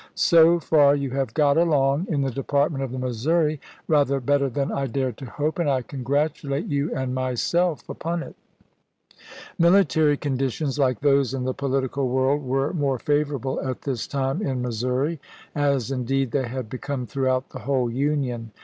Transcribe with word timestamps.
So 0.15 0.59
far 0.59 0.95
you 0.95 1.11
have 1.11 1.35
got 1.35 1.57
along 1.57 2.05
^.,, 2.07 2.09
in 2.09 2.21
the 2.21 2.31
Department 2.31 2.83
of 2.83 2.91
the 2.91 2.97
Missouri 2.97 3.61
rather 3.87 4.19
better 4.19 4.49
than 4.49 4.71
I 4.71 4.85
Lincoln 4.85 4.87
tof^ 4.87 4.87
,i, 4.87 4.87
t 4.87 4.87
,„Rosecrans, 4.87 4.93
dared 4.93 5.17
to 5.17 5.25
hopc; 5.55 5.59
and 5.59 5.69
i 5.69 5.81
congratulate 5.83 6.65
you 6.65 6.95
and 6.95 7.13
myself 7.13 7.79
^^"ms.' 7.81 7.89
upon 7.97 8.23
it. 8.23 8.35
Sherman, 8.35 9.45
Military 9.71 10.17
conditions, 10.17 10.79
like 10.79 11.01
those 11.01 11.35
in 11.35 11.43
the 11.43 11.53
political 11.53 12.09
world, 12.09 12.43
were 12.43 12.73
more 12.73 12.97
favorable 12.97 13.61
at 13.61 13.83
this 13.83 14.07
time 14.07 14.41
in 14.41 14.63
Mis 14.63 14.81
souri; 14.83 15.19
as 15.53 15.91
indeed 15.91 16.31
they 16.31 16.47
had 16.47 16.67
become 16.67 17.05
throughout 17.05 17.49
the 17.49 17.59
whole 17.59 17.91
Union. 17.91 18.51